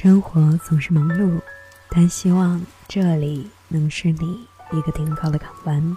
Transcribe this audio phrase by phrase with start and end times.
[0.00, 1.40] 生活总是忙碌，
[1.88, 5.96] 但希望这里能是你一个停靠的港湾。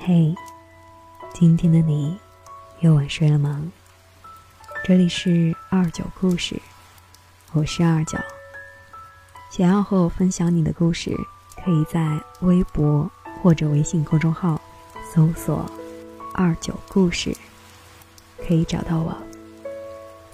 [0.00, 0.34] 嘿，
[1.32, 2.18] 今天的你
[2.80, 3.62] 又晚睡了吗？
[4.84, 6.60] 这里是二九故事，
[7.52, 8.18] 我是二九。
[9.48, 11.16] 想要和我分享你的故事，
[11.64, 13.08] 可以在微博
[13.40, 14.60] 或者微信公众号
[15.14, 15.70] 搜索
[16.34, 17.32] “二九故事”，
[18.44, 19.16] 可以找到我。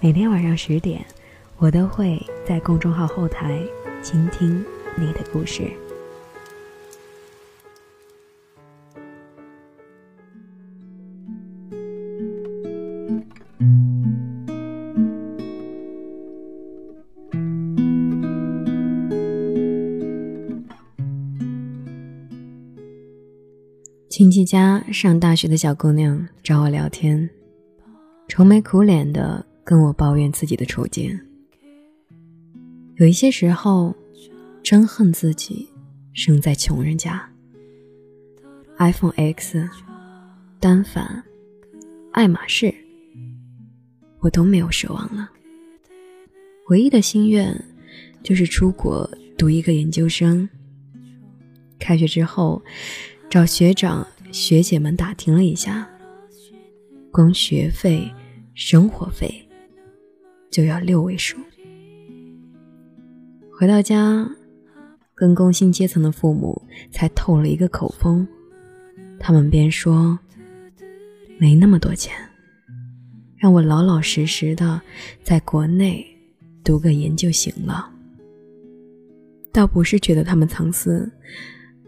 [0.00, 1.04] 每天晚上十点。
[1.60, 3.60] 我都会在公众号后台
[4.02, 4.64] 倾听
[4.96, 5.70] 你的故事。
[24.08, 27.28] 亲戚家上大学的小姑娘找我聊天，
[28.28, 31.29] 愁眉苦脸的跟我抱怨自己的处境。
[33.00, 33.96] 有一些时候，
[34.62, 35.66] 真恨自己
[36.12, 37.26] 生在穷人家。
[38.76, 39.66] iPhone X、
[40.60, 41.24] 单反、
[42.12, 42.74] 爱马仕，
[44.18, 45.30] 我都没有奢望了。
[46.68, 47.58] 唯一的心愿
[48.22, 50.46] 就是出国读一个研究生。
[51.78, 52.62] 开学之后，
[53.30, 55.88] 找学长学姐们打听了一下，
[57.10, 58.12] 光学费、
[58.52, 59.48] 生活费
[60.50, 61.38] 就要六位数。
[63.60, 64.26] 回到家，
[65.14, 68.26] 跟工薪阶层的父母才透了一个口风。
[69.18, 70.18] 他们便说
[71.36, 72.16] ：“没那么多钱，
[73.36, 74.80] 让我老老实实的
[75.22, 76.06] 在国内
[76.64, 77.92] 读个研就行了。”
[79.52, 81.12] 倒不是觉得他们藏私，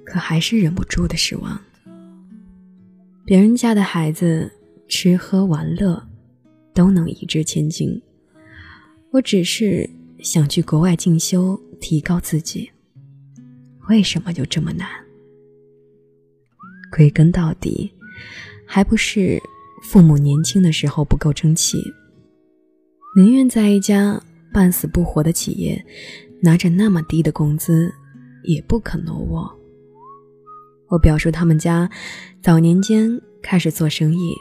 [0.05, 1.59] 可还是忍不住的失望。
[3.25, 4.53] 别人家的孩子
[4.89, 6.07] 吃喝玩乐
[6.75, 8.03] 都能一掷千金，
[9.13, 9.89] 我只是。
[10.23, 12.71] 想去国外进修，提高自己，
[13.89, 14.89] 为什么就这么难？
[16.93, 17.93] 归根到底，
[18.65, 19.43] 还不是
[19.83, 21.83] 父母年轻的时候不够争气，
[23.17, 24.23] 宁愿在一家
[24.53, 25.85] 半死不活的企业，
[26.41, 27.93] 拿着那么低的工资，
[28.45, 29.59] 也不肯挪窝。
[30.89, 31.91] 我表叔他们家
[32.41, 34.37] 早年间开始做生意，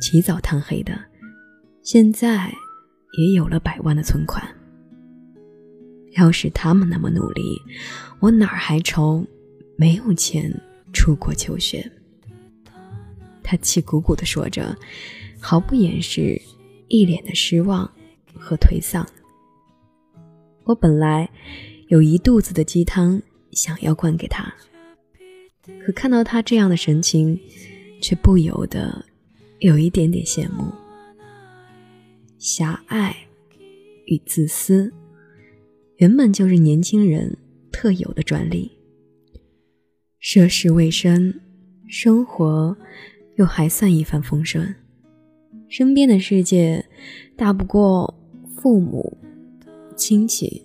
[0.00, 0.98] 起早贪黑的，
[1.82, 2.50] 现在
[3.18, 4.55] 也有了百万的存款。
[6.16, 7.60] 要是他们那么努力，
[8.20, 9.24] 我哪儿还愁
[9.76, 10.52] 没有钱
[10.92, 11.90] 出国求学？
[13.42, 14.76] 他气鼓鼓地说着，
[15.38, 16.40] 毫不掩饰
[16.88, 17.90] 一脸的失望
[18.34, 19.06] 和颓丧。
[20.64, 21.30] 我本来
[21.88, 23.20] 有一肚子的鸡汤
[23.52, 24.52] 想要灌给他，
[25.84, 27.38] 可看到他这样的神情，
[28.00, 29.04] 却不由得
[29.60, 30.72] 有一点点羡慕。
[32.38, 33.14] 狭隘
[34.06, 34.92] 与自私。
[35.96, 37.38] 原本就是年轻人
[37.72, 38.70] 特有的专利。
[40.18, 41.40] 涉世未深，
[41.88, 42.76] 生活
[43.36, 44.74] 又还算一帆风顺，
[45.68, 46.84] 身边的世界
[47.36, 48.12] 大不过
[48.56, 49.16] 父母、
[49.96, 50.62] 亲戚、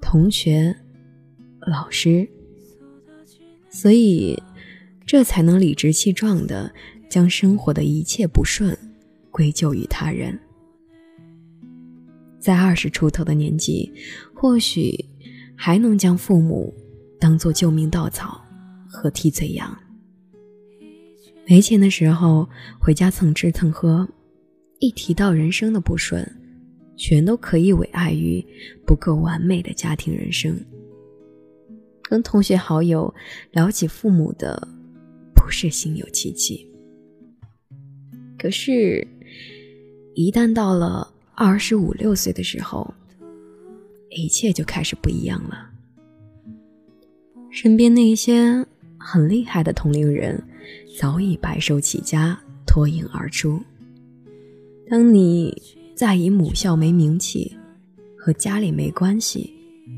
[0.00, 0.74] 同学、
[1.66, 2.26] 老师，
[3.68, 4.42] 所以
[5.04, 6.72] 这才能理直气壮的
[7.10, 8.74] 将生活的一切不顺
[9.30, 10.38] 归咎于他人。
[12.38, 13.92] 在二十出头的年纪，
[14.40, 15.04] 或许
[15.56, 16.72] 还能将父母
[17.18, 18.40] 当做救命稻草
[18.86, 19.76] 和替罪羊。
[21.44, 22.48] 没钱的时候
[22.80, 24.08] 回家蹭吃蹭喝，
[24.78, 26.24] 一提到人生的不顺，
[26.96, 28.44] 全都可以委爱于
[28.86, 30.56] 不够完美的家庭人生。
[32.02, 33.12] 跟同学好友
[33.50, 34.68] 聊起父母的，
[35.34, 36.64] 不是心有戚戚。
[38.38, 39.04] 可是，
[40.14, 41.12] 一旦到了……
[41.40, 42.92] 二十五六岁的时候，
[44.10, 45.70] 一切就开始不一样了。
[47.50, 48.66] 身边那些
[48.98, 50.42] 很厉害的同龄人，
[50.98, 53.60] 早已白手起家，脱颖而出。
[54.88, 55.62] 当你
[55.94, 57.56] 在以母校没名气
[58.16, 59.52] 和家里没关系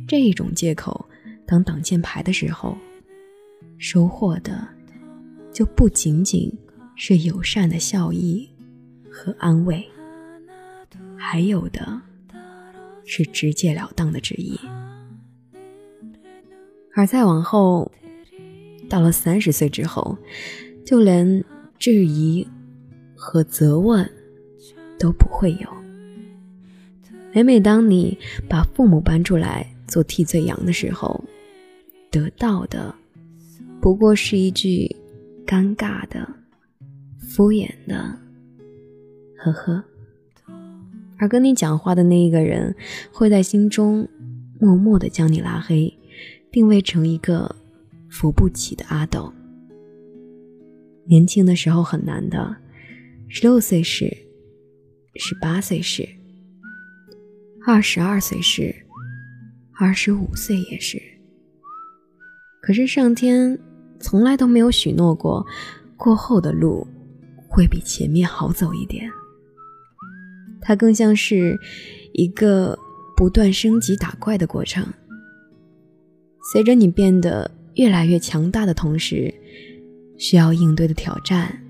[0.06, 1.08] 这种借口
[1.46, 2.76] 当挡箭牌的时候，
[3.78, 4.66] 收获的
[5.52, 6.52] 就不仅仅
[6.96, 8.48] 是友善的笑意
[9.10, 9.84] 和安慰。
[11.16, 12.00] 还有的
[13.12, 14.56] 是直截了当的质疑，
[16.94, 17.90] 而再往后，
[18.88, 20.16] 到了三十岁之后，
[20.86, 21.44] 就连
[21.76, 22.46] 质疑
[23.16, 24.08] 和责问
[24.96, 25.68] 都不会有。
[27.34, 28.16] 每每当你
[28.48, 31.24] 把父母搬出来做替罪羊的时候，
[32.12, 32.94] 得到的
[33.80, 34.94] 不过是一句
[35.44, 36.32] 尴尬的、
[37.18, 38.16] 敷衍的
[39.36, 39.82] “呵呵”。
[41.20, 42.74] 而跟你讲话的那一个人
[43.12, 44.08] 会在心中
[44.58, 45.92] 默默的将你拉黑，
[46.50, 47.54] 定位成一个
[48.08, 49.30] 扶不起的阿斗。
[51.04, 52.56] 年轻的时候很难的，
[53.28, 54.06] 十六岁时，
[55.16, 56.08] 十八岁时，
[57.66, 58.74] 二十二岁时，
[59.78, 60.98] 二十五岁也是。
[62.62, 63.58] 可是上天
[63.98, 65.44] 从来都没有许诺过，
[65.98, 66.86] 过后的路
[67.46, 69.10] 会比前面好走一点。
[70.60, 71.58] 它更像是
[72.12, 72.78] 一个
[73.16, 74.86] 不断升级打怪的过程。
[76.52, 79.32] 随着你变得越来越强大的同时，
[80.18, 81.62] 需要应对的挑战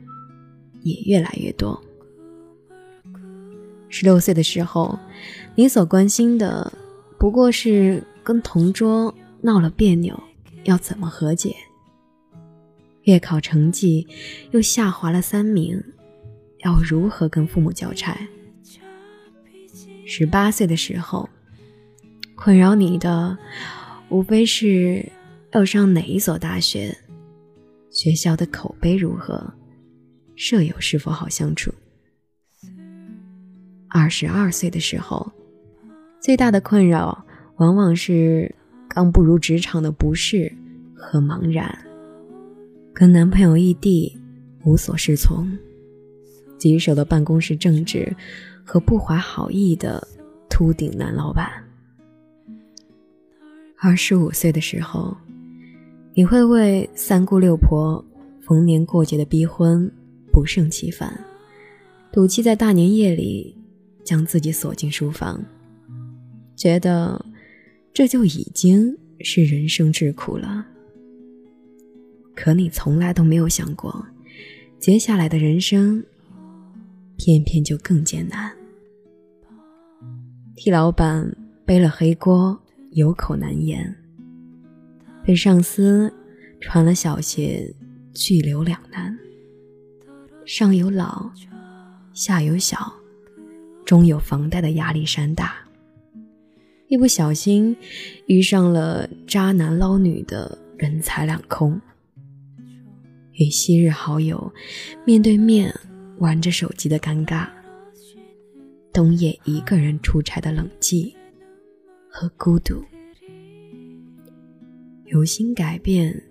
[0.83, 1.81] 也越来越多。
[3.89, 4.99] 十六岁的时候，
[5.55, 6.73] 你所关心的
[7.19, 10.19] 不过是跟同桌闹了别扭，
[10.65, 11.51] 要怎么和解；
[13.03, 14.07] 月考成绩
[14.53, 15.83] 又下滑了三名，
[16.65, 18.17] 要如何跟父母交差。
[20.13, 21.31] 十八岁的时候，
[22.35, 23.39] 困扰你的
[24.09, 25.09] 无非是
[25.53, 26.93] 要上哪一所大学，
[27.91, 29.55] 学校的口碑如何，
[30.35, 31.73] 舍友是否好相处。
[33.89, 35.31] 二十二岁的时候，
[36.21, 37.25] 最大的困扰
[37.59, 38.53] 往往是
[38.89, 40.53] 刚步入职场的不适
[40.93, 41.87] 和茫然，
[42.93, 44.19] 跟男朋友异地，
[44.65, 45.57] 无所适从，
[46.61, 48.17] 棘手的办公室政治。
[48.63, 50.07] 和不怀好意的
[50.49, 51.51] 秃顶男老板。
[53.77, 55.17] 二十五岁的时候，
[56.15, 58.05] 你会为三姑六婆
[58.41, 59.91] 逢年过节的逼婚
[60.33, 61.19] 不胜其烦，
[62.13, 63.57] 赌气在大年夜里
[64.05, 65.43] 将自己锁进书房，
[66.55, 67.25] 觉得
[67.93, 70.65] 这就已经是人生之苦了。
[72.37, 74.07] 可你从来都没有想过，
[74.79, 76.05] 接下来的人生
[77.21, 78.51] 偏偏就更艰难。
[80.57, 81.37] 替老板
[81.67, 82.59] 背了黑锅，
[82.93, 83.95] 有口难言；
[85.23, 86.11] 被上司
[86.63, 87.75] 传了小鞋，
[88.15, 89.19] 巨流两难。
[90.47, 91.31] 上有老，
[92.15, 92.91] 下有小，
[93.85, 95.55] 中有房贷的压力山大。
[96.89, 97.77] 一不小心
[98.29, 101.79] 遇上了渣男捞女的人财两空，
[103.35, 104.51] 与昔日好友
[105.05, 105.75] 面对面
[106.21, 107.49] 玩着手机的尴尬。
[108.93, 111.15] 冬夜一个人出差的冷寂
[112.09, 112.85] 和孤独，
[115.07, 116.23] 有心改变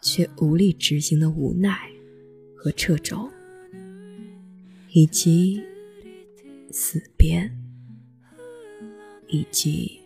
[0.00, 1.88] 却无力执行的无奈
[2.56, 3.30] 和掣肘，
[4.90, 5.62] 以及
[6.72, 7.50] 死别，
[9.28, 10.00] 以及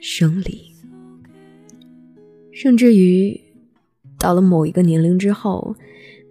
[0.00, 0.72] 生离，
[2.52, 3.40] 甚至于
[4.18, 5.74] 到了某一个年龄之后，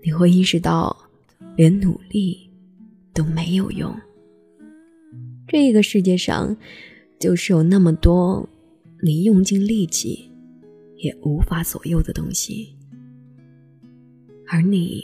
[0.03, 1.02] 你会意识到，
[1.55, 2.49] 连努力
[3.13, 3.95] 都没有用。
[5.47, 6.55] 这个世界上，
[7.19, 8.47] 就是有那么多
[9.01, 10.31] 你用尽力气
[10.97, 12.75] 也无法左右的东西，
[14.47, 15.03] 而你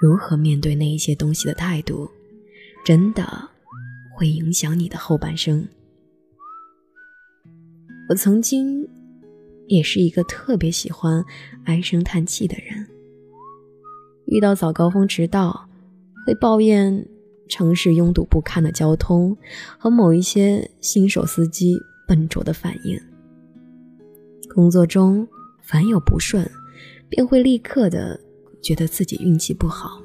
[0.00, 2.08] 如何面对那一些东西的态度，
[2.84, 3.50] 真的
[4.16, 5.66] 会影响你的后半生。
[8.08, 8.88] 我曾经
[9.66, 11.24] 也是一个特别喜欢
[11.64, 12.86] 唉声叹气的人，
[14.26, 15.68] 遇到早高峰迟到，
[16.26, 17.06] 会抱怨。
[17.48, 19.36] 城市拥堵不堪的交通
[19.78, 23.00] 和某一些新手司机笨拙的反应，
[24.52, 25.24] 工作中
[25.62, 26.44] 凡有不顺，
[27.08, 28.20] 便会立刻的
[28.60, 30.02] 觉得自己运气不好，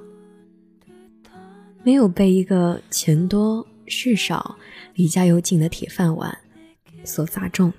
[1.82, 4.56] 没有被一个钱多事少、
[4.94, 6.38] 离家又近的铁饭碗
[7.04, 7.74] 所砸中，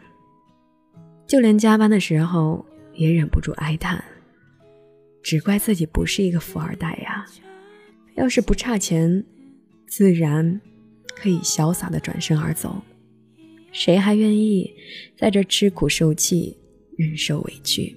[1.25, 4.03] 就连加班的时候也忍不住哀叹，
[5.23, 7.27] 只怪自己不是一个富二代呀，
[8.15, 9.25] 要是不差钱。
[9.87, 10.59] 自然
[11.15, 12.81] 可以潇洒的转身而走，
[13.73, 14.73] 谁还愿意
[15.19, 16.57] 在这吃苦受气、
[16.97, 17.95] 忍受委屈？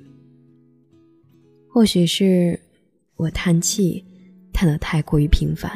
[1.69, 2.59] 或许是
[3.15, 4.03] 我叹气
[4.51, 5.71] 叹得太过于频繁，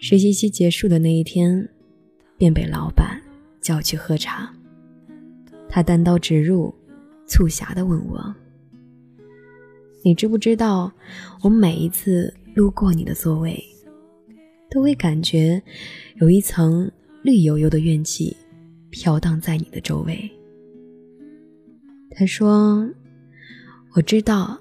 [0.00, 1.68] 实习期结束的那一天，
[2.36, 3.22] 便被老板
[3.60, 4.52] 叫去喝茶。
[5.68, 6.74] 他单刀直入、
[7.24, 8.34] 促狭的问我
[10.02, 10.92] ：“你知不知道，
[11.42, 13.62] 我每一次路过你的座位？”
[14.70, 15.62] 都会感觉
[16.16, 16.90] 有一层
[17.22, 18.36] 绿油油的怨气
[18.90, 20.30] 飘荡在你的周围。
[22.10, 22.86] 他说
[23.96, 24.58] ：“我知道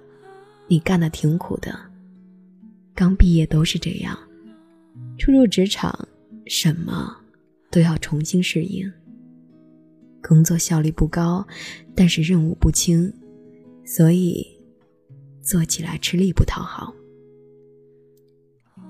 [0.68, 1.78] 你干的挺苦的，
[2.96, 4.18] 刚毕业都是这样，
[5.18, 6.08] 初入职场
[6.46, 7.14] 什么
[7.70, 8.90] 都要重新适应，
[10.24, 11.46] 工作效率不高，
[11.94, 13.12] 但是任务不轻，
[13.84, 14.48] 所以
[15.48, 16.94] 做起来吃力不讨好。”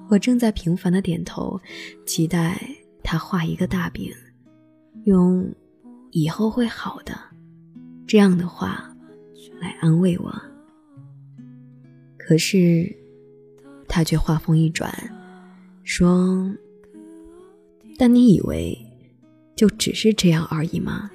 [0.10, 1.60] 我正在频繁的点头，
[2.06, 2.60] 期待
[3.04, 4.12] 他画一个大饼，
[5.06, 5.54] 用
[6.12, 7.14] “以后会好的”
[8.08, 8.96] 这样的话
[9.60, 10.34] 来安慰我。
[12.18, 12.96] 可是，
[13.88, 14.92] 他却话锋一转，
[15.84, 16.54] 说
[18.00, 18.78] ：“但你以为
[19.56, 21.12] 就只是这样而已吗？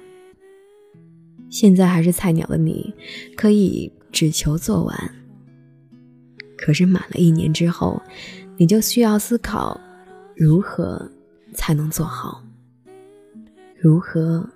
[1.49, 2.93] 现在还是菜鸟的你，
[3.35, 5.15] 可以只求做完。
[6.63, 8.01] 可是满了一年之后，
[8.55, 9.77] 你就需要思考
[10.33, 11.11] 如何
[11.53, 12.41] 才能做好，
[13.75, 14.49] 如何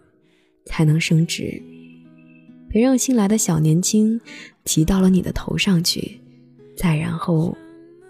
[0.66, 1.62] 才能升职，
[2.70, 4.22] 别让新来的小年轻
[4.64, 6.18] 提到了你的头上去。”
[6.78, 7.58] 再然后，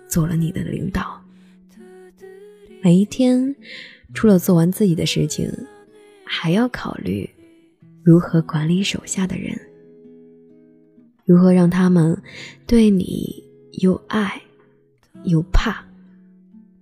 [0.07, 1.19] 做了你的领导。
[2.83, 3.55] 每一天，
[4.13, 5.51] 除了做完自己的事情，
[6.23, 7.27] 还要考虑
[8.03, 9.59] 如何管理手下的人，
[11.25, 12.21] 如何让他们
[12.67, 13.41] 对你
[13.77, 14.41] 又爱
[15.23, 15.85] 又怕，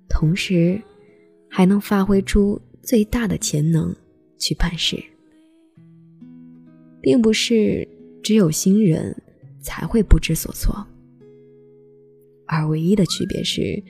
[0.09, 0.81] 同时
[1.49, 3.95] 还能发挥出最大的潜能
[4.37, 5.01] 去办事，
[7.01, 7.87] 并不是
[8.23, 9.15] 只有新人
[9.61, 10.85] 才会不知所措。
[12.47, 13.83] 而唯一的区别是，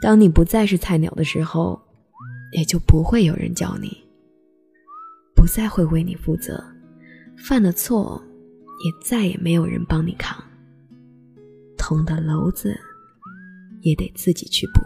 [0.00, 1.80] 当你不再是菜鸟的时候，
[2.52, 3.96] 也就不会有人教你，
[5.34, 6.64] 不再会为你负责，
[7.36, 8.22] 犯了错，
[8.84, 10.42] 也再也没有人帮你扛，
[11.86, 12.74] 捅的篓子
[13.82, 14.80] 也得自己去补。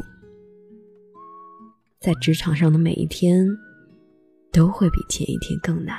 [2.01, 3.47] 在职场上的每一天，
[4.51, 5.97] 都会比前一天更难。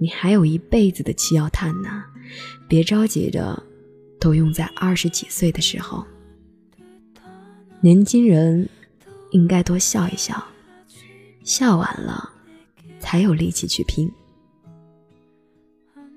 [0.00, 2.02] 你还有一辈子的气要叹呢，
[2.66, 3.62] 别着急着。
[4.18, 6.04] 都用在二十几岁的时候，
[7.80, 8.68] 年轻人
[9.32, 10.44] 应该多笑一笑，
[11.42, 12.30] 笑完了
[13.00, 14.08] 才有力气去拼。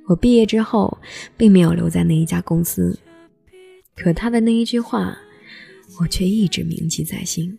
[0.08, 0.98] 我毕业之后
[1.36, 2.98] 并没有留在那一家公司，
[3.96, 5.18] 可他的那一句话，
[6.00, 7.58] 我却一直铭记在心。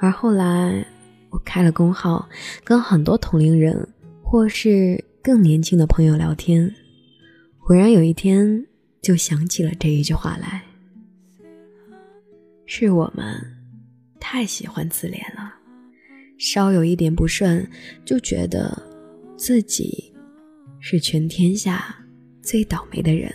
[0.00, 0.84] 而后来
[1.30, 2.28] 我开了公号，
[2.62, 3.88] 跟很多同龄人
[4.22, 6.74] 或是更年轻的朋友聊天，
[7.58, 8.66] 忽然有一天。
[9.02, 10.64] 就想起了这一句话来，
[12.64, 13.38] 是我们
[14.18, 15.56] 太喜欢自怜了，
[16.38, 17.68] 稍有一点不顺，
[18.02, 18.82] 就觉得
[19.36, 20.10] 自己
[20.86, 21.96] 是全天下
[22.42, 23.34] 最倒霉的人，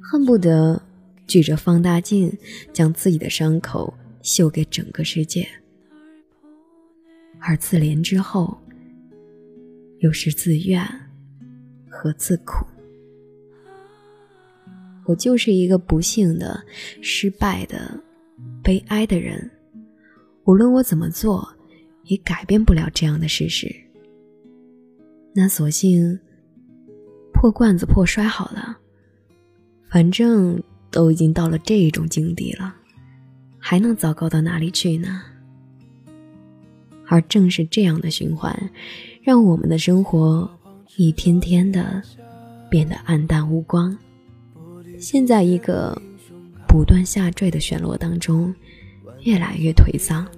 [0.00, 0.82] 恨不得
[1.26, 2.34] 举着放大镜
[2.72, 3.92] 将自己的伤口
[4.22, 5.46] 秀给整个世界，
[7.38, 8.58] 而自怜之后，
[9.98, 10.82] 又是自怨
[11.90, 12.64] 和自苦。
[15.04, 16.64] 我就是一个不幸的、
[17.02, 18.02] 失败的、
[18.62, 19.50] 悲哀的人，
[20.44, 21.46] 无论我怎么做，
[22.04, 23.70] 也改变不了这样的事实。
[25.34, 26.18] 那索性
[27.40, 28.76] 破罐子破摔好了，
[29.88, 32.74] 反正都已经到了这种境地了，
[33.58, 35.22] 还能糟糕到哪里去呢？
[37.06, 38.54] 而正是这样的循环，
[39.22, 40.50] 让我们的生活
[40.96, 42.02] 一天天的
[42.68, 43.96] 变得暗淡无光。
[44.98, 45.98] 陷在一个
[46.68, 48.54] 不断下坠的漩涡当中，
[49.22, 50.28] 越来越颓丧，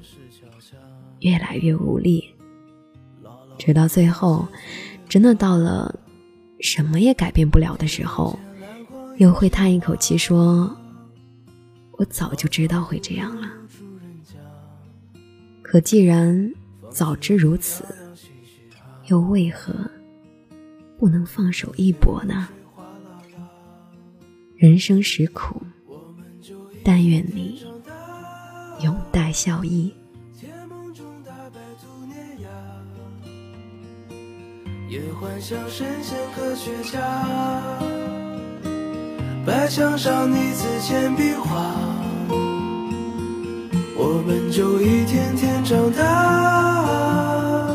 [1.18, 2.32] 越来越无力，
[3.58, 4.46] 直到最后，
[5.08, 5.98] 真的到了
[6.62, 8.38] 什么也改变不了的时候，
[9.18, 10.74] 又会叹一口气说
[11.98, 13.50] ：“我早就知道会这样了。”
[15.60, 16.52] 可既然
[16.88, 17.84] 早知如此，
[19.08, 19.74] 又为何
[20.98, 22.48] 不能放手一搏呢？
[24.56, 25.60] 人生实苦，
[26.84, 27.66] 但愿你
[28.82, 29.92] 永带笑意。
[34.92, 37.00] 也幻想神仙科学家，
[39.46, 41.48] 白墙上你字铅笔画，
[43.96, 47.74] 我们就一天天长大，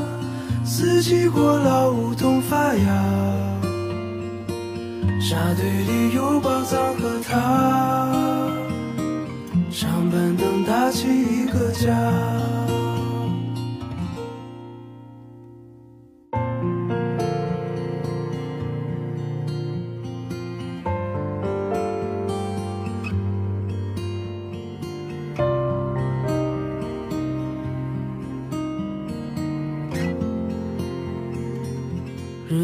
[0.63, 2.85] 四季过老，梧桐发芽。
[5.19, 8.13] 沙堆里有宝藏和他，
[9.71, 12.36] 长板凳搭起一个家。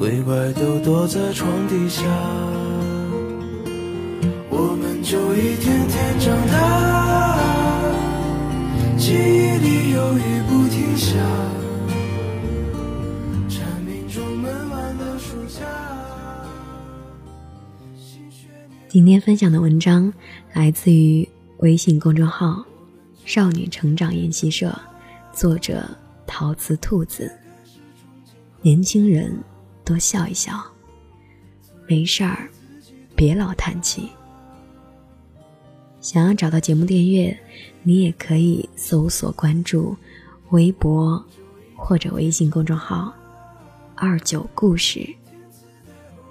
[0.00, 2.02] 鬼怪都躲在床底下，
[4.48, 7.36] 我们就一天天长大，
[8.96, 11.18] 记忆里有雨不停下，
[13.50, 15.66] 蝉鸣中闷完了暑假。
[18.88, 20.10] 今天分享的文章
[20.54, 21.28] 来自于
[21.58, 22.64] 微信公众号
[23.26, 24.74] “少女成长研习社”，
[25.34, 25.86] 作者
[26.26, 27.30] 陶瓷兔子。
[28.62, 29.38] 年轻人
[29.90, 30.64] 多笑一笑，
[31.88, 32.48] 没事儿，
[33.16, 34.08] 别老叹气。
[36.00, 37.36] 想要找到节目订阅，
[37.82, 39.96] 你也可以搜索关注
[40.50, 41.20] 微博
[41.74, 43.12] 或者微信公众号
[43.96, 45.04] “二九故事”，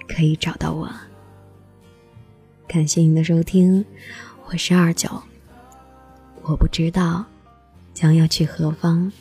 [0.08, 0.90] 可以找到我。
[2.66, 3.84] 感谢您的收听，
[4.46, 5.22] 我是二九。
[6.44, 7.26] 我不知道
[7.92, 9.12] 将要去何方，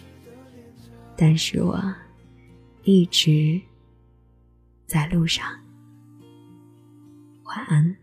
[1.17, 1.93] 但是我
[2.83, 3.59] 一直
[4.89, 5.45] 在路上。
[7.43, 7.95] 晚安。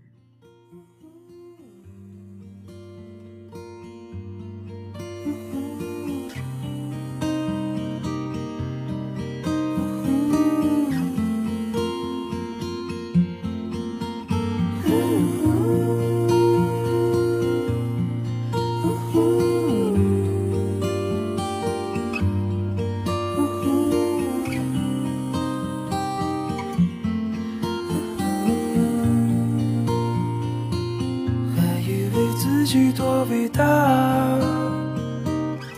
[32.66, 33.64] 己多伟大，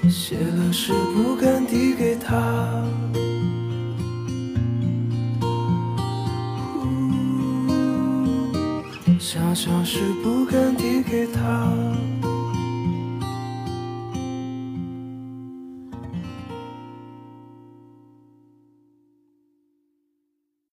[0.09, 2.83] 写了诗不敢递给他，
[9.21, 11.88] 想想是不敢递给他。